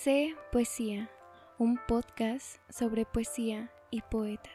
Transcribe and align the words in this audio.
Sé 0.00 0.36
Poesía, 0.52 1.10
un 1.58 1.76
podcast 1.88 2.58
sobre 2.70 3.04
poesía 3.04 3.72
y 3.90 4.00
poetas. 4.02 4.52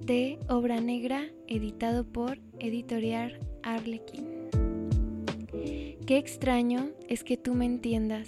De 0.00 0.38
Obra 0.48 0.80
Negra, 0.80 1.26
editado 1.48 2.06
por 2.06 2.38
Editorial 2.60 3.38
Arlequín. 3.62 4.48
Qué 6.06 6.16
extraño 6.16 6.92
es 7.10 7.24
que 7.24 7.36
tú 7.36 7.52
me 7.52 7.66
entiendas, 7.66 8.26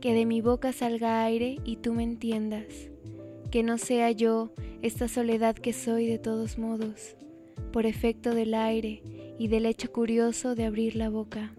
que 0.00 0.14
de 0.14 0.24
mi 0.24 0.40
boca 0.40 0.72
salga 0.72 1.22
aire 1.22 1.58
y 1.66 1.76
tú 1.76 1.92
me 1.92 2.02
entiendas, 2.02 2.88
que 3.50 3.62
no 3.62 3.76
sea 3.76 4.10
yo 4.10 4.54
esta 4.80 5.06
soledad 5.06 5.54
que 5.54 5.74
soy 5.74 6.06
de 6.06 6.18
todos 6.18 6.56
modos, 6.56 7.14
por 7.72 7.86
efecto 7.86 8.34
del 8.34 8.54
aire 8.54 9.02
y 9.38 9.48
del 9.48 9.66
hecho 9.66 9.90
curioso 9.90 10.54
de 10.54 10.64
abrir 10.64 10.96
la 10.96 11.08
boca. 11.08 11.52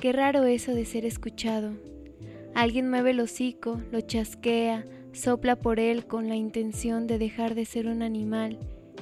Qué 0.00 0.12
raro 0.12 0.44
eso 0.44 0.74
de 0.74 0.84
ser 0.84 1.04
escuchado. 1.04 1.72
Alguien 2.54 2.88
mueve 2.88 3.10
el 3.10 3.20
hocico, 3.20 3.80
lo 3.90 4.00
chasquea, 4.00 4.86
sopla 5.12 5.56
por 5.56 5.80
él 5.80 6.06
con 6.06 6.28
la 6.28 6.36
intención 6.36 7.06
de 7.06 7.18
dejar 7.18 7.54
de 7.54 7.64
ser 7.64 7.86
un 7.86 8.02
animal, 8.02 8.58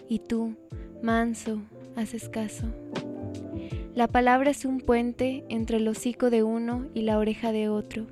y 0.09 0.19
tú, 0.21 0.55
manso, 1.03 1.63
haces 1.97 2.29
caso. 2.29 2.67
La 3.95 4.09
palabra 4.09 4.51
es 4.51 4.65
un 4.65 4.81
puente 4.81 5.45
entre 5.49 5.77
el 5.77 5.87
hocico 5.87 6.31
de 6.31 6.43
uno 6.43 6.87
y 6.95 7.03
la 7.03 7.19
oreja 7.19 7.53
de 7.53 7.69
otro, 7.69 8.07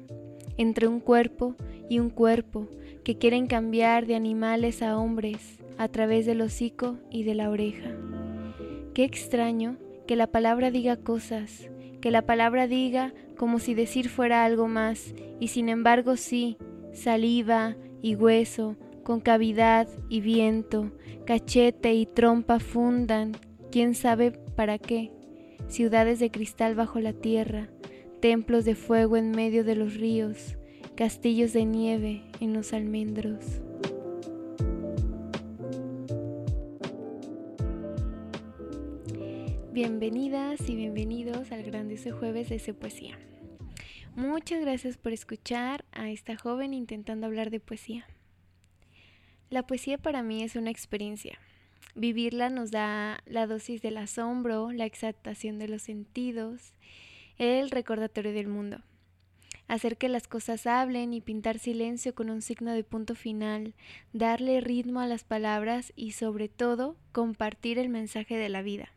entre 0.57 0.87
un 0.87 1.01
cuerpo 1.01 1.57
y 1.89 1.99
un 1.99 2.11
cuerpo 2.11 2.69
que 3.03 3.19
quieren 3.19 3.49
cambiar 3.49 4.07
de 4.07 4.15
animales 4.15 4.83
a 4.83 4.97
hombres 4.97 5.62
a 5.79 5.89
través 5.89 6.27
del 6.27 6.41
hocico 6.41 6.99
y 7.11 7.25
de 7.25 7.35
la 7.35 7.51
oreja. 7.51 7.91
Qué 8.95 9.05
extraño 9.05 9.77
que 10.07 10.17
la 10.17 10.27
palabra 10.27 10.71
diga 10.71 10.97
cosas, 10.97 11.71
que 12.01 12.11
la 12.11 12.23
palabra 12.23 12.67
diga 12.67 13.15
como 13.37 13.59
si 13.59 13.75
decir 13.75 14.09
fuera 14.09 14.45
algo 14.45 14.69
más, 14.69 15.15
y 15.41 15.49
sin 15.49 15.69
embargo 15.69 16.17
sí, 16.17 16.57
saliva 16.93 17.77
y 18.03 18.15
hueso, 18.15 18.77
concavidad 19.03 19.89
y 20.09 20.21
viento, 20.21 20.93
cachete 21.25 21.95
y 21.95 22.07
trompa 22.07 22.59
fundan, 22.59 23.33
quién 23.71 23.95
sabe 23.95 24.33
para 24.55 24.79
qué 24.79 25.13
ciudades 25.69 26.19
de 26.19 26.31
cristal 26.31 26.75
bajo 26.75 27.01
la 27.01 27.13
tierra, 27.13 27.69
templos 28.21 28.65
de 28.65 28.75
fuego 28.75 29.17
en 29.17 29.31
medio 29.31 29.65
de 29.65 29.75
los 29.75 29.95
ríos, 29.95 30.57
castillos 30.95 31.53
de 31.53 31.65
nieve 31.65 32.23
en 32.41 32.53
los 32.53 32.73
almendros. 32.73 33.63
Bienvenidas 39.73 40.69
y 40.69 40.77
bienvenidos 40.77 41.51
al 41.51 41.63
grandioso 41.63 42.15
jueves 42.19 42.51
de 42.51 42.57
ese 42.57 42.75
poesía. 42.75 43.19
Muchas 44.15 44.61
gracias 44.61 44.99
por 44.99 45.13
escuchar 45.13 45.87
a 45.93 46.11
esta 46.11 46.37
joven 46.37 46.75
intentando 46.75 47.27
hablar 47.27 47.51
de 47.51 47.59
poesía. 47.59 48.07
La 49.49 49.67
poesía 49.67 49.97
para 49.97 50.23
mí 50.23 50.43
es 50.43 50.57
una 50.57 50.71
experiencia, 50.71 51.39
Vivirla 51.95 52.49
nos 52.49 52.71
da 52.71 53.23
la 53.27 53.47
dosis 53.47 53.83
del 53.83 53.99
asombro, 53.99 54.73
la 54.73 54.87
exaltación 54.87 55.59
de 55.59 55.69
los 55.69 55.83
sentidos, 55.83 56.73
el 57.37 57.71
recordatorio 57.71 58.33
del 58.33 58.49
mundo. 58.49 58.81
Hacer 59.69 59.97
que 59.97 60.09
las 60.09 60.27
cosas 60.27 60.67
hablen 60.67 61.13
y 61.13 61.21
pintar 61.21 61.59
silencio 61.59 62.15
con 62.15 62.31
un 62.31 62.43
signo 62.43 62.73
de 62.73 62.85
punto 62.85 63.15
final, 63.15 63.75
darle 64.13 64.61
ritmo 64.61 65.01
a 65.01 65.07
las 65.07 65.25
palabras 65.25 65.93
y 65.97 66.13
sobre 66.13 66.49
todo 66.49 66.97
compartir 67.13 67.79
el 67.79 67.89
mensaje 67.89 68.37
de 68.37 68.49
la 68.49 68.63
vida. 68.63 68.93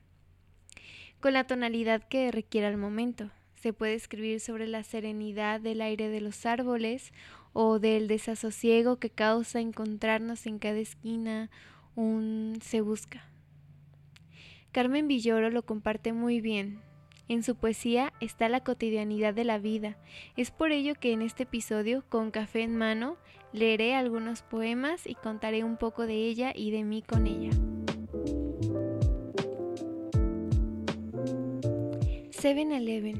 Con 1.26 1.34
la 1.34 1.46
tonalidad 1.46 2.04
que 2.04 2.32
requiera 2.32 2.68
el 2.68 2.78
momento. 2.78 3.32
Se 3.56 3.74
puede 3.74 3.96
escribir 3.96 4.40
sobre 4.40 4.68
la 4.68 4.84
serenidad 4.84 5.60
del 5.60 5.82
aire 5.82 6.08
de 6.08 6.22
los 6.22 6.46
árboles 6.46 7.14
o 7.52 7.80
del 7.80 8.08
desasosiego 8.08 8.98
que 8.98 9.10
causa 9.10 9.60
encontrarnos 9.60 10.46
en 10.46 10.60
cada 10.60 10.78
esquina 10.78 11.50
un 11.96 12.60
se 12.62 12.82
busca. 12.82 13.28
Carmen 14.72 15.08
Villoro 15.08 15.50
lo 15.50 15.66
comparte 15.66 16.14
muy 16.14 16.42
bien. 16.42 16.80
En 17.28 17.42
su 17.42 17.56
poesía 17.56 18.14
está 18.20 18.48
la 18.48 18.64
cotidianidad 18.64 19.34
de 19.34 19.46
la 19.46 19.58
vida. 19.58 19.98
Es 20.38 20.52
por 20.52 20.72
ello 20.72 20.94
que 20.94 21.12
en 21.12 21.24
este 21.24 21.42
episodio, 21.42 22.04
con 22.08 22.30
café 22.30 22.62
en 22.62 22.78
mano, 22.78 23.18
leeré 23.52 23.96
algunos 23.96 24.44
poemas 24.44 25.08
y 25.08 25.16
contaré 25.16 25.64
un 25.64 25.78
poco 25.78 26.06
de 26.06 26.18
ella 26.18 26.54
y 26.56 26.70
de 26.70 26.84
mí 26.84 27.02
con 27.02 27.26
ella. 27.26 27.50
7-Eleven, 32.46 33.16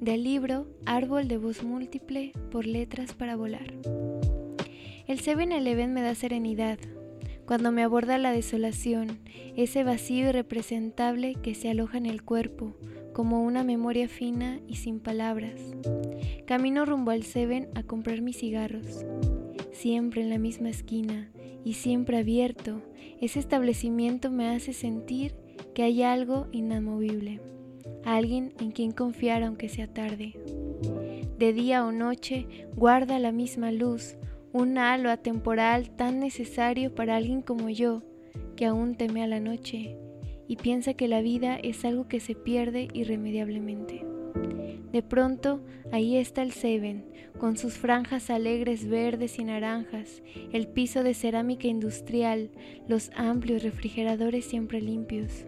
del 0.00 0.24
libro 0.24 0.66
Árbol 0.86 1.28
de 1.28 1.38
voz 1.38 1.62
múltiple 1.62 2.32
por 2.50 2.66
letras 2.66 3.14
para 3.14 3.36
volar. 3.36 3.72
El 5.06 5.20
7-Eleven 5.22 5.92
me 5.92 6.02
da 6.02 6.16
serenidad, 6.16 6.76
cuando 7.46 7.70
me 7.70 7.84
aborda 7.84 8.18
la 8.18 8.32
desolación, 8.32 9.20
ese 9.54 9.84
vacío 9.84 10.30
irrepresentable 10.30 11.36
que 11.40 11.54
se 11.54 11.70
aloja 11.70 11.96
en 11.96 12.06
el 12.06 12.24
cuerpo, 12.24 12.74
como 13.12 13.44
una 13.44 13.62
memoria 13.62 14.08
fina 14.08 14.58
y 14.66 14.74
sin 14.74 14.98
palabras. 14.98 15.60
Camino 16.44 16.84
rumbo 16.86 17.12
al 17.12 17.22
Seven 17.22 17.68
a 17.76 17.84
comprar 17.84 18.20
mis 18.20 18.38
cigarros. 18.38 19.06
Siempre 19.70 20.22
en 20.22 20.28
la 20.28 20.38
misma 20.38 20.70
esquina 20.70 21.30
y 21.64 21.74
siempre 21.74 22.18
abierto, 22.18 22.82
ese 23.20 23.38
establecimiento 23.38 24.32
me 24.32 24.48
hace 24.48 24.72
sentir 24.72 25.36
que 25.72 25.84
hay 25.84 26.02
algo 26.02 26.48
inamovible, 26.50 27.40
alguien 28.04 28.52
en 28.60 28.70
quien 28.70 28.92
confiar 28.92 29.42
aunque 29.42 29.68
sea 29.68 29.86
tarde. 29.86 30.34
De 31.38 31.52
día 31.52 31.84
o 31.84 31.92
noche 31.92 32.46
guarda 32.74 33.18
la 33.18 33.32
misma 33.32 33.72
luz, 33.72 34.16
un 34.52 34.78
halo 34.78 35.10
atemporal 35.10 35.90
tan 35.90 36.20
necesario 36.20 36.94
para 36.94 37.16
alguien 37.16 37.42
como 37.42 37.68
yo, 37.68 38.02
que 38.56 38.66
aún 38.66 38.94
teme 38.94 39.22
a 39.22 39.26
la 39.26 39.40
noche 39.40 39.98
y 40.48 40.56
piensa 40.56 40.94
que 40.94 41.08
la 41.08 41.20
vida 41.20 41.56
es 41.56 41.84
algo 41.84 42.08
que 42.08 42.20
se 42.20 42.34
pierde 42.34 42.88
irremediablemente. 42.94 44.06
De 44.92 45.02
pronto, 45.02 45.60
ahí 45.92 46.16
está 46.16 46.42
el 46.42 46.52
Seven, 46.52 47.04
con 47.38 47.58
sus 47.58 47.74
franjas 47.74 48.30
alegres 48.30 48.88
verdes 48.88 49.38
y 49.38 49.44
naranjas, 49.44 50.22
el 50.52 50.68
piso 50.68 51.02
de 51.02 51.12
cerámica 51.12 51.66
industrial, 51.68 52.50
los 52.88 53.10
amplios 53.16 53.62
refrigeradores 53.62 54.46
siempre 54.46 54.80
limpios. 54.80 55.44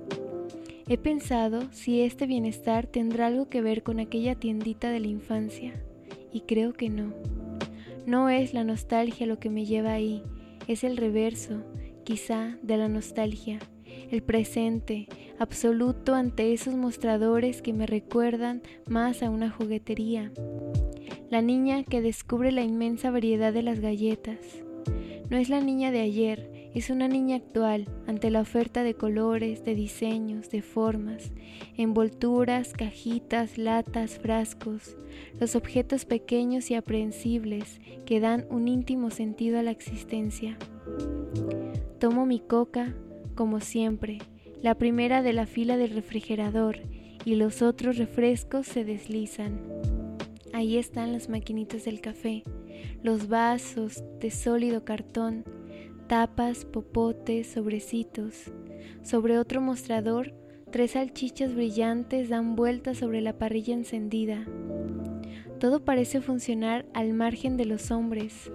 He 0.91 0.97
pensado 0.97 1.71
si 1.71 2.01
este 2.01 2.27
bienestar 2.27 2.87
tendrá 2.87 3.27
algo 3.27 3.51
que 3.51 3.61
ver 3.61 3.83
con 3.83 4.01
aquella 4.01 4.37
tiendita 4.37 4.91
de 4.91 5.01
la 5.01 5.09
infancia, 5.09 5.75
y 6.33 6.41
creo 6.41 6.73
que 6.73 6.89
no. 6.89 7.13
No 8.07 8.31
es 8.31 8.55
la 8.55 8.65
nostalgia 8.65 9.27
lo 9.27 9.39
que 9.39 9.51
me 9.51 9.67
lleva 9.67 9.93
ahí, 9.93 10.23
es 10.67 10.85
el 10.85 10.97
reverso, 10.97 11.63
quizá, 12.05 12.57
de 12.63 12.79
la 12.79 12.89
nostalgia, 12.89 13.59
el 14.11 14.23
presente, 14.23 15.09
absoluto 15.39 16.15
ante 16.15 16.55
esos 16.55 16.75
mostradores 16.75 17.61
que 17.61 17.75
me 17.75 17.87
recuerdan 17.87 18.63
más 18.89 19.23
a 19.23 19.29
una 19.29 19.51
juguetería. 19.51 20.33
La 21.29 21.43
niña 21.43 21.85
que 21.85 22.01
descubre 22.01 22.51
la 22.51 22.63
inmensa 22.63 23.11
variedad 23.11 23.53
de 23.53 23.63
las 23.63 23.81
galletas. 23.81 24.39
No 25.29 25.37
es 25.37 25.51
la 25.51 25.61
niña 25.61 25.91
de 25.91 26.01
ayer, 26.01 26.58
es 26.75 26.91
una 26.91 27.09
niña 27.09 27.37
actual 27.37 27.87
ante 28.07 28.31
la 28.31 28.41
oferta 28.41 28.83
de 28.83 28.95
colores, 28.95 29.65
de 29.65 29.75
diseños, 29.75 30.51
de 30.51 30.63
formas, 30.63 31.33
envolturas, 31.77 32.73
cajitas, 32.73 33.59
latas, 33.59 34.19
frascos, 34.19 34.97
los 35.41 35.57
objetos 35.57 36.05
pequeños 36.05 36.71
y 36.71 36.75
aprehensibles 36.75 37.81
que 38.05 38.21
dan 38.21 38.47
un 38.51 38.69
íntimo 38.69 39.11
sentido 39.11 39.59
a 39.59 39.63
la 39.63 39.71
existencia. 39.71 40.57
Tomo 41.99 42.27
mi 42.27 42.41
coca, 42.41 42.95
como 43.35 43.61
siempre, 43.61 44.19
la 44.63 44.77
primera 44.77 45.23
de 45.23 45.33
la 45.33 45.47
fila 45.47 45.77
del 45.77 45.91
refrigerador, 45.91 46.79
y 47.25 47.35
los 47.35 47.63
otros 47.63 47.99
refrescos 47.99 48.67
se 48.67 48.85
deslizan. 48.85 49.61
Ahí 50.53 50.79
están 50.79 51.13
las 51.13 51.29
maquinitas 51.29 51.85
del 51.85 52.01
café, 52.01 52.43
los 53.03 53.29
vasos 53.29 54.03
de 54.21 54.31
sólido 54.31 54.85
cartón, 54.85 55.45
tapas, 56.09 56.65
popotes, 56.65 57.47
sobrecitos. 57.47 58.51
Sobre 59.03 59.39
otro 59.39 59.61
mostrador, 59.61 60.35
tres 60.73 60.93
salchichas 60.93 61.55
brillantes 61.55 62.29
dan 62.31 62.57
vueltas 62.57 62.99
sobre 62.99 63.21
la 63.21 63.39
parrilla 63.39 63.75
encendida. 63.75 64.45
Todo 65.61 65.85
parece 65.85 66.21
funcionar 66.21 66.87
al 66.95 67.13
margen 67.13 67.57
de 67.57 67.67
los 67.67 67.91
hombres. 67.91 68.51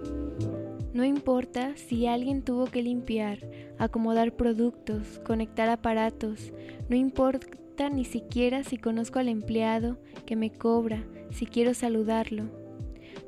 No 0.92 1.04
importa 1.04 1.76
si 1.76 2.06
alguien 2.06 2.42
tuvo 2.42 2.66
que 2.66 2.82
limpiar, 2.82 3.38
acomodar 3.78 4.32
productos, 4.32 5.20
conectar 5.24 5.68
aparatos, 5.68 6.52
no 6.88 6.96
importa 6.96 7.88
ni 7.90 8.04
siquiera 8.04 8.62
si 8.62 8.78
conozco 8.78 9.18
al 9.18 9.28
empleado 9.28 9.98
que 10.26 10.36
me 10.36 10.52
cobra, 10.52 11.04
si 11.30 11.46
quiero 11.46 11.74
saludarlo. 11.74 12.63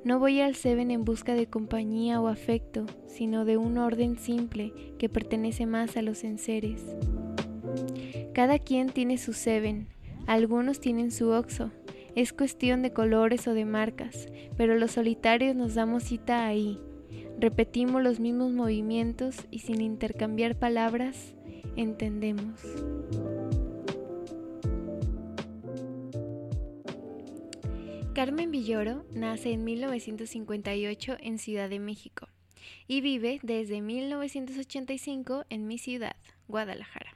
No 0.07 0.21
voy 0.21 0.41
al 0.41 0.55
Seven 0.55 0.93
en 0.93 1.05
busca 1.05 1.35
de 1.35 1.49
compañía 1.49 2.21
o 2.21 2.29
afecto, 2.29 2.87
sino 3.09 3.45
de 3.45 3.57
un 3.57 3.77
orden 3.77 4.17
simple 4.17 4.73
que 5.01 5.09
pertenece 5.09 5.67
más 5.67 5.97
a 5.97 6.03
los 6.03 6.23
enseres. 6.23 6.95
Cada 8.33 8.61
quien 8.61 8.91
tiene 8.91 9.19
su 9.19 9.33
Seven, 9.33 9.89
algunos 10.29 10.79
tienen 10.79 11.11
su 11.11 11.31
Oxo. 11.31 11.73
Es 12.15 12.33
cuestión 12.33 12.83
de 12.83 12.93
colores 12.93 13.49
o 13.49 13.53
de 13.53 13.65
marcas, 13.65 14.29
pero 14.57 14.77
los 14.77 14.93
solitarios 14.93 15.57
nos 15.57 15.75
damos 15.75 16.05
cita 16.05 16.47
ahí. 16.47 16.79
Repetimos 17.41 18.01
los 18.01 18.21
mismos 18.21 18.53
movimientos 18.53 19.45
y 19.51 19.59
sin 19.59 19.81
intercambiar 19.81 20.57
palabras, 20.57 21.35
entendemos. 21.75 22.61
Carmen 28.17 28.51
Villoro 28.51 29.05
nace 29.13 29.53
en 29.53 29.63
1958 29.65 31.19
en 31.21 31.39
Ciudad 31.39 31.69
de 31.69 31.79
México 31.79 32.31
y 32.89 33.03
vive 33.03 33.41
desde 33.43 33.83
1985 33.83 35.45
en 35.51 35.67
mi 35.67 35.77
ciudad, 35.77 36.17
Guadalajara. 36.49 37.15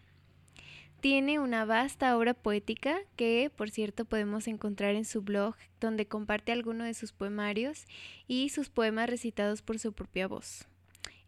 Tiene 1.01 1.39
una 1.39 1.65
vasta 1.65 2.19
obra 2.19 2.35
poética 2.35 2.99
que, 3.17 3.51
por 3.57 3.71
cierto, 3.71 4.05
podemos 4.05 4.47
encontrar 4.47 4.95
en 4.95 5.07
su 5.07 5.23
blog, 5.23 5.55
donde 5.81 6.07
comparte 6.07 6.53
algunos 6.53 6.87
de 6.87 6.93
sus 6.93 7.13
poemarios 7.15 7.87
y 8.29 8.51
sus 8.51 8.69
poemas 8.69 9.09
recitados 9.09 9.63
por 9.63 9.79
su 9.79 9.95
propia 9.95 10.29
voz. 10.29 10.69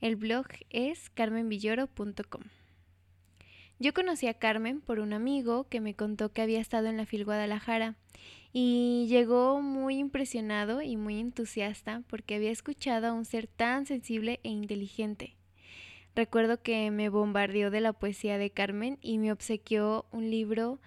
El 0.02 0.16
blog 0.16 0.48
es 0.68 1.08
carmenvilloro.com. 1.08 2.42
Yo 3.82 3.92
conocí 3.92 4.28
a 4.28 4.34
Carmen 4.34 4.80
por 4.80 5.00
un 5.00 5.12
amigo 5.12 5.64
que 5.64 5.80
me 5.80 5.94
contó 5.94 6.30
que 6.30 6.40
había 6.40 6.60
estado 6.60 6.86
en 6.86 6.96
la 6.96 7.04
FIL 7.04 7.24
Guadalajara 7.24 7.96
y 8.52 9.06
llegó 9.08 9.60
muy 9.60 9.98
impresionado 9.98 10.82
y 10.82 10.96
muy 10.96 11.18
entusiasta 11.18 12.04
porque 12.06 12.36
había 12.36 12.52
escuchado 12.52 13.08
a 13.08 13.12
un 13.12 13.24
ser 13.24 13.48
tan 13.48 13.84
sensible 13.86 14.38
e 14.44 14.50
inteligente. 14.50 15.34
Recuerdo 16.14 16.62
que 16.62 16.92
me 16.92 17.08
bombardeó 17.08 17.72
de 17.72 17.80
la 17.80 17.92
poesía 17.92 18.38
de 18.38 18.50
Carmen 18.50 18.98
y 19.00 19.18
me 19.18 19.32
obsequió 19.32 20.06
un 20.12 20.30
libro 20.30 20.78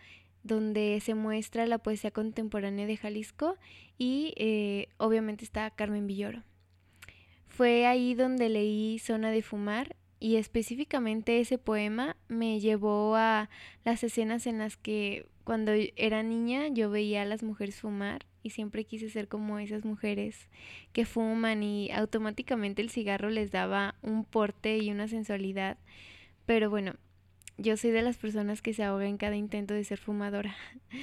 donde 0.44 0.98
se 1.04 1.16
muestra 1.16 1.66
la 1.66 1.80
poesía 1.80 2.12
contemporánea 2.12 2.88
de 2.88 2.96
Jalisco 2.96 3.58
y 3.98 4.34
eh, 4.38 4.88
obviamente 4.96 5.44
está 5.44 5.70
Carmen 5.70 6.08
Villoro. 6.08 6.44
Fue 7.50 7.88
ahí 7.88 8.14
donde 8.14 8.48
leí 8.48 9.00
Zona 9.00 9.32
de 9.32 9.42
Fumar 9.42 9.98
y 10.26 10.38
específicamente 10.38 11.40
ese 11.40 11.60
poema 11.60 12.18
me 12.30 12.60
llevó 12.60 13.16
a 13.16 13.48
las 13.84 14.04
escenas 14.04 14.48
en 14.48 14.58
las 14.58 14.76
que 14.76 15.28
cuando 15.44 15.72
era 15.98 16.24
niña 16.24 16.68
yo 16.70 16.90
veía 16.90 17.22
a 17.22 17.26
las 17.26 17.44
mujeres 17.44 17.82
fumar 17.82 18.26
y 18.42 18.50
siempre 18.50 18.86
quise 18.86 19.12
ser 19.12 19.28
como 19.28 19.60
esas 19.60 19.86
mujeres 19.86 20.50
que 20.94 21.06
fuman 21.06 21.62
y 21.62 21.92
automáticamente 21.92 22.82
el 22.82 22.90
cigarro 22.90 23.30
les 23.30 23.52
daba 23.52 23.94
un 24.02 24.26
porte 24.26 24.80
y 24.80 24.90
una 24.90 25.08
sensualidad. 25.08 25.78
Pero 26.48 26.72
bueno, 26.72 26.96
yo 27.60 27.78
soy 27.78 27.92
de 27.92 28.02
las 28.02 28.18
personas 28.18 28.64
que 28.64 28.74
se 28.74 28.84
ahoga 28.84 29.06
en 29.06 29.18
cada 29.18 29.36
intento 29.36 29.76
de 29.76 29.84
ser 29.84 30.00
fumadora. 30.00 30.56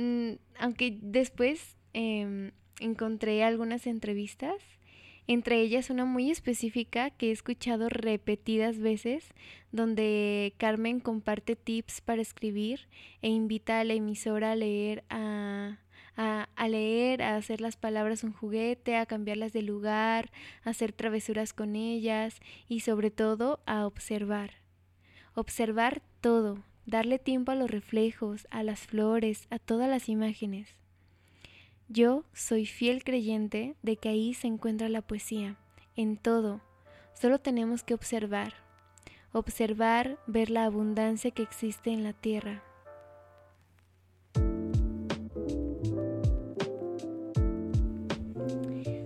Mm, 0.00 0.34
aunque 0.60 0.96
después 1.02 1.76
em, 1.92 2.52
encontré 2.78 3.42
algunas 3.42 3.84
entrevistas, 3.88 4.54
entre 5.28 5.60
ellas 5.60 5.90
una 5.90 6.06
muy 6.06 6.30
específica 6.30 7.10
que 7.10 7.28
he 7.28 7.32
escuchado 7.32 7.88
repetidas 7.90 8.78
veces, 8.78 9.28
donde 9.70 10.54
Carmen 10.56 11.00
comparte 11.00 11.54
tips 11.54 12.00
para 12.00 12.22
escribir 12.22 12.88
e 13.20 13.28
invita 13.28 13.78
a 13.78 13.84
la 13.84 13.92
emisora 13.92 14.52
a 14.52 14.56
leer 14.56 15.04
a 16.18 16.68
leer, 16.68 17.22
a 17.22 17.36
hacer 17.36 17.60
las 17.60 17.76
palabras 17.76 18.24
un 18.24 18.32
juguete, 18.32 18.96
a 18.96 19.06
cambiarlas 19.06 19.52
de 19.52 19.62
lugar, 19.62 20.32
a 20.64 20.70
hacer 20.70 20.92
travesuras 20.92 21.52
con 21.52 21.76
ellas 21.76 22.40
y 22.66 22.80
sobre 22.80 23.12
todo 23.12 23.60
a 23.66 23.86
observar. 23.86 24.54
Observar 25.34 26.02
todo, 26.20 26.64
darle 26.86 27.20
tiempo 27.20 27.52
a 27.52 27.54
los 27.54 27.70
reflejos, 27.70 28.48
a 28.50 28.64
las 28.64 28.80
flores, 28.80 29.46
a 29.50 29.60
todas 29.60 29.88
las 29.88 30.08
imágenes. 30.08 30.68
Yo 31.90 32.24
soy 32.34 32.66
fiel 32.66 33.02
creyente 33.02 33.74
de 33.82 33.96
que 33.96 34.10
ahí 34.10 34.34
se 34.34 34.46
encuentra 34.46 34.90
la 34.90 35.00
poesía, 35.00 35.56
en 35.96 36.18
todo. 36.18 36.60
Solo 37.14 37.38
tenemos 37.38 37.82
que 37.82 37.94
observar. 37.94 38.52
Observar, 39.32 40.18
ver 40.26 40.50
la 40.50 40.66
abundancia 40.66 41.30
que 41.30 41.42
existe 41.42 41.90
en 41.90 42.04
la 42.04 42.12
tierra. 42.12 42.62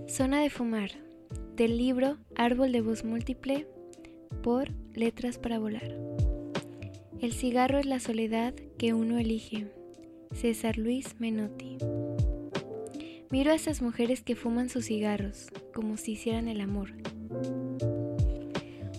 Zona 0.09 0.41
de 0.41 0.49
Fumar, 0.49 0.91
del 1.55 1.77
libro 1.77 2.17
Árbol 2.35 2.73
de 2.73 2.81
Voz 2.81 3.05
Múltiple 3.05 3.65
por 4.43 4.69
Letras 4.93 5.37
para 5.37 5.57
Volar. 5.57 5.97
El 7.21 7.31
cigarro 7.31 7.79
es 7.79 7.85
la 7.85 8.01
soledad 8.01 8.53
que 8.77 8.93
uno 8.93 9.17
elige. 9.17 9.71
César 10.33 10.77
Luis 10.77 11.15
Menotti. 11.19 11.77
Miro 13.33 13.49
a 13.49 13.55
esas 13.55 13.81
mujeres 13.81 14.21
que 14.21 14.35
fuman 14.35 14.69
sus 14.69 14.85
cigarros, 14.85 15.47
como 15.73 15.97
si 15.97 16.11
hicieran 16.11 16.47
el 16.47 16.61
amor. 16.61 16.91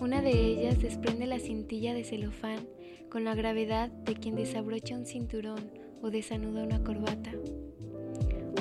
Una 0.01 0.21
de 0.21 0.31
ellas 0.31 0.81
desprende 0.81 1.25
la 1.25 1.39
cintilla 1.39 1.93
de 1.93 2.03
celofán 2.03 2.67
con 3.09 3.23
la 3.23 3.33
gravedad 3.33 3.87
de 3.89 4.15
quien 4.15 4.35
desabrocha 4.35 4.97
un 4.97 5.05
cinturón 5.05 5.71
o 6.01 6.09
desanuda 6.09 6.65
una 6.65 6.83
corbata. 6.83 7.31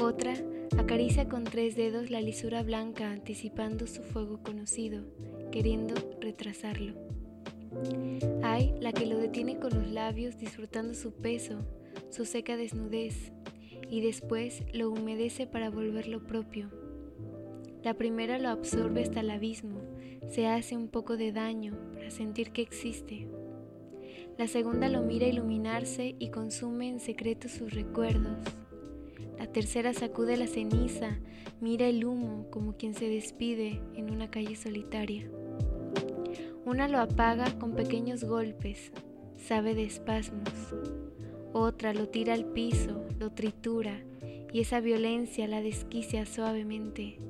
Otra 0.00 0.34
Acaricia 0.78 1.28
con 1.28 1.42
tres 1.42 1.74
dedos 1.74 2.08
la 2.08 2.20
lisura 2.20 2.62
blanca 2.62 3.10
anticipando 3.10 3.88
su 3.88 4.04
fuego 4.04 4.44
conocido, 4.44 5.02
queriendo 5.50 5.96
retrasarlo. 6.20 6.94
Hay 8.44 8.76
la 8.80 8.92
que 8.92 9.06
lo 9.06 9.18
detiene 9.18 9.58
con 9.58 9.74
los 9.74 9.88
labios 9.90 10.38
disfrutando 10.38 10.94
su 10.94 11.14
peso, 11.14 11.66
su 12.10 12.26
seca 12.26 12.56
desnudez, 12.56 13.32
y 13.88 14.00
después 14.00 14.62
lo 14.72 14.90
humedece 14.90 15.46
para 15.46 15.70
volverlo 15.70 16.22
propio. 16.26 16.70
La 17.82 17.94
primera 17.94 18.38
lo 18.38 18.48
absorbe 18.48 19.02
hasta 19.02 19.20
el 19.20 19.30
abismo, 19.30 19.80
se 20.28 20.46
hace 20.46 20.76
un 20.76 20.88
poco 20.88 21.16
de 21.16 21.32
daño 21.32 21.76
para 21.92 22.10
sentir 22.10 22.50
que 22.50 22.62
existe. 22.62 23.28
La 24.38 24.48
segunda 24.48 24.88
lo 24.88 25.02
mira 25.02 25.26
iluminarse 25.26 26.16
y 26.18 26.30
consume 26.30 26.88
en 26.88 27.00
secreto 27.00 27.48
sus 27.48 27.72
recuerdos 27.72 28.38
la 29.38 29.46
tercera 29.46 29.92
sacude 29.92 30.36
la 30.36 30.46
ceniza, 30.46 31.18
mira 31.60 31.86
el 31.86 32.04
humo 32.04 32.46
como 32.50 32.76
quien 32.76 32.94
se 32.94 33.08
despide 33.08 33.80
en 33.94 34.10
una 34.10 34.30
calle 34.30 34.54
solitaria. 34.54 35.28
Una 36.64 36.88
lo 36.88 36.98
apaga 36.98 37.58
con 37.58 37.74
pequeños 37.74 38.24
golpes, 38.24 38.92
sabe 39.36 39.74
de 39.74 39.84
espasmos. 39.84 40.48
Otra 41.56 41.94
lo 41.94 42.08
tira 42.08 42.34
al 42.34 42.46
piso, 42.46 43.06
lo 43.20 43.30
tritura 43.30 44.02
y 44.52 44.60
esa 44.60 44.80
violencia 44.80 45.46
la 45.46 45.62
desquicia 45.62 46.26
suavemente. 46.26 47.20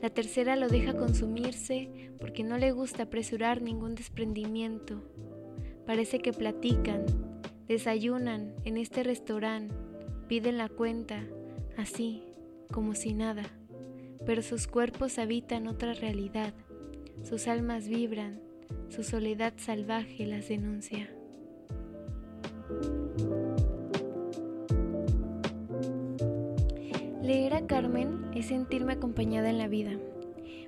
La 0.00 0.08
tercera 0.08 0.56
lo 0.56 0.68
deja 0.68 0.96
consumirse 0.96 2.10
porque 2.18 2.44
no 2.44 2.56
le 2.56 2.72
gusta 2.72 3.02
apresurar 3.02 3.60
ningún 3.60 3.94
desprendimiento. 3.94 5.02
Parece 5.84 6.20
que 6.20 6.32
platican, 6.32 7.04
desayunan 7.68 8.54
en 8.64 8.78
este 8.78 9.02
restaurante 9.02 9.74
piden 10.28 10.56
la 10.56 10.70
cuenta, 10.70 11.22
así, 11.76 12.22
como 12.72 12.94
si 12.94 13.12
nada, 13.12 13.42
pero 14.24 14.40
sus 14.40 14.66
cuerpos 14.66 15.18
habitan 15.18 15.66
otra 15.66 15.92
realidad, 15.92 16.54
sus 17.22 17.48
almas 17.48 17.86
vibran, 17.86 18.40
su 18.88 19.02
soledad 19.02 19.52
salvaje 19.58 20.24
las 20.24 20.48
denuncia. 20.48 21.10
Carmen 27.72 28.30
es 28.34 28.48
sentirme 28.48 28.92
acompañada 28.92 29.48
en 29.48 29.56
la 29.56 29.66
vida 29.66 29.92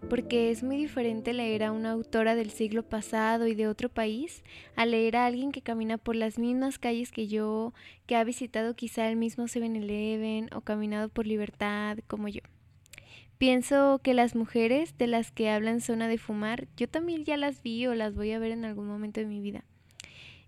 porque 0.08 0.50
es 0.50 0.62
muy 0.62 0.78
diferente 0.78 1.34
leer 1.34 1.62
a 1.62 1.70
una 1.70 1.90
autora 1.90 2.34
del 2.34 2.50
siglo 2.50 2.82
pasado 2.82 3.46
y 3.46 3.54
de 3.54 3.68
otro 3.68 3.90
país 3.90 4.42
a 4.74 4.86
leer 4.86 5.18
a 5.18 5.26
alguien 5.26 5.52
que 5.52 5.60
camina 5.60 5.98
por 5.98 6.16
las 6.16 6.38
mismas 6.38 6.78
calles 6.78 7.12
que 7.12 7.28
yo, 7.28 7.74
que 8.06 8.16
ha 8.16 8.24
visitado 8.24 8.74
quizá 8.74 9.06
el 9.10 9.16
mismo 9.16 9.44
7-Eleven 9.44 10.48
o 10.54 10.62
caminado 10.62 11.10
por 11.10 11.26
libertad 11.26 11.98
como 12.06 12.28
yo. 12.28 12.40
Pienso 13.36 14.00
que 14.02 14.14
las 14.14 14.34
mujeres 14.34 14.96
de 14.96 15.06
las 15.06 15.30
que 15.30 15.50
hablan 15.50 15.82
zona 15.82 16.08
de 16.08 16.16
fumar, 16.16 16.68
yo 16.74 16.88
también 16.88 17.26
ya 17.26 17.36
las 17.36 17.62
vi 17.62 17.86
o 17.86 17.94
las 17.94 18.14
voy 18.14 18.32
a 18.32 18.38
ver 18.38 18.52
en 18.52 18.64
algún 18.64 18.86
momento 18.86 19.20
de 19.20 19.26
mi 19.26 19.40
vida. 19.40 19.66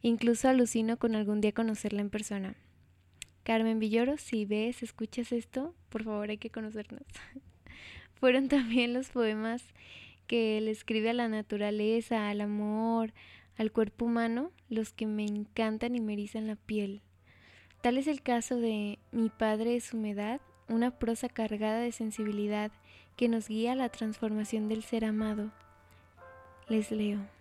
Incluso 0.00 0.48
alucino 0.48 0.96
con 0.96 1.16
algún 1.16 1.42
día 1.42 1.52
conocerla 1.52 2.00
en 2.00 2.08
persona. 2.08 2.56
Carmen 3.46 3.78
Villoro, 3.78 4.16
si 4.16 4.44
ves, 4.44 4.82
escuchas 4.82 5.30
esto, 5.30 5.72
por 5.88 6.02
favor 6.02 6.30
hay 6.30 6.36
que 6.36 6.50
conocernos. 6.50 7.04
fueron 8.20 8.48
también 8.48 8.92
los 8.92 9.10
poemas 9.10 9.62
que 10.26 10.58
él 10.58 10.66
escribe 10.66 11.10
a 11.10 11.14
la 11.14 11.28
naturaleza, 11.28 12.28
al 12.28 12.40
amor, 12.40 13.12
al 13.56 13.70
cuerpo 13.70 14.06
humano, 14.06 14.50
los 14.68 14.92
que 14.92 15.06
me 15.06 15.24
encantan 15.24 15.94
y 15.94 16.00
me 16.00 16.14
erizan 16.14 16.48
la 16.48 16.56
piel. 16.56 17.02
Tal 17.82 17.98
es 17.98 18.08
el 18.08 18.20
caso 18.20 18.56
de 18.56 18.98
Mi 19.12 19.28
Padre 19.28 19.76
es 19.76 19.94
humedad, 19.94 20.40
una 20.66 20.98
prosa 20.98 21.28
cargada 21.28 21.78
de 21.78 21.92
sensibilidad 21.92 22.72
que 23.14 23.28
nos 23.28 23.46
guía 23.46 23.72
a 23.72 23.76
la 23.76 23.90
transformación 23.90 24.68
del 24.68 24.82
ser 24.82 25.04
amado. 25.04 25.52
Les 26.68 26.90
leo. 26.90 27.35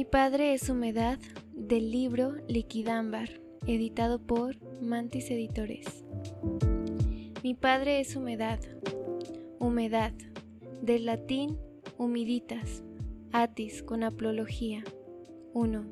Mi 0.00 0.06
padre 0.06 0.54
es 0.54 0.70
humedad 0.70 1.18
del 1.52 1.90
libro 1.90 2.32
Liquidámbar, 2.48 3.38
editado 3.66 4.18
por 4.18 4.56
Mantis 4.80 5.30
Editores. 5.30 6.06
Mi 7.44 7.52
padre 7.52 8.00
es 8.00 8.16
humedad, 8.16 8.60
humedad, 9.58 10.14
del 10.80 11.04
latín 11.04 11.58
humiditas, 11.98 12.82
atis 13.30 13.82
con 13.82 14.02
aplología. 14.02 14.82
1. 15.52 15.84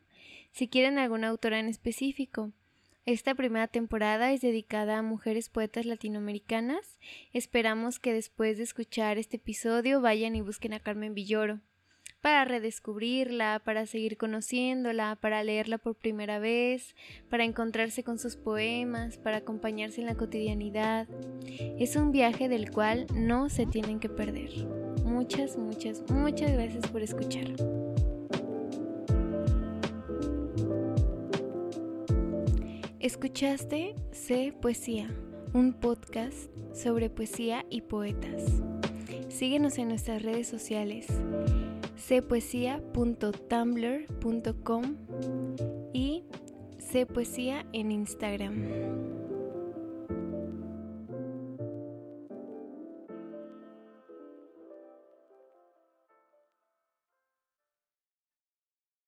si 0.51 0.67
quieren 0.67 0.97
alguna 0.97 1.29
autora 1.29 1.59
en 1.59 1.67
específico. 1.67 2.51
Esta 3.05 3.35
primera 3.35 3.67
temporada 3.67 4.31
es 4.31 4.39
dedicada 4.41 4.97
a 4.97 5.01
mujeres 5.01 5.49
poetas 5.49 5.85
latinoamericanas. 5.85 6.97
Esperamos 7.33 7.99
que 7.99 8.13
después 8.13 8.55
de 8.57 8.63
escuchar 8.63 9.17
este 9.17 9.35
episodio 9.37 9.99
vayan 9.99 10.37
y 10.37 10.41
busquen 10.41 10.71
a 10.73 10.79
Carmen 10.79 11.13
Villoro 11.13 11.59
para 12.23 12.45
redescubrirla, 12.45 13.61
para 13.65 13.85
seguir 13.85 14.15
conociéndola, 14.15 15.17
para 15.19 15.43
leerla 15.43 15.77
por 15.77 15.93
primera 15.93 16.39
vez, 16.39 16.95
para 17.29 17.43
encontrarse 17.43 18.05
con 18.05 18.17
sus 18.17 18.37
poemas, 18.37 19.17
para 19.17 19.37
acompañarse 19.37 19.99
en 19.99 20.07
la 20.07 20.15
cotidianidad. 20.15 21.09
Es 21.77 21.97
un 21.97 22.13
viaje 22.13 22.47
del 22.47 22.71
cual 22.71 23.07
no 23.13 23.49
se 23.49 23.65
tienen 23.65 23.99
que 23.99 24.07
perder. 24.07 24.51
Muchas, 25.03 25.57
muchas, 25.57 26.01
muchas 26.09 26.53
gracias 26.53 26.87
por 26.87 27.01
escuchar. 27.01 27.43
Escuchaste 33.01 33.95
C 34.13 34.53
Poesía, 34.61 35.13
un 35.53 35.73
podcast 35.73 36.49
sobre 36.73 37.09
poesía 37.09 37.65
y 37.69 37.81
poetas. 37.81 38.63
Síguenos 39.27 39.77
en 39.77 39.89
nuestras 39.89 40.21
redes 40.21 40.47
sociales 40.47 41.07
cpoesia.tumblr.com 41.95 44.83
y 45.93 46.23
cpoesia 46.91 47.65
en 47.73 47.91
Instagram. 47.91 49.22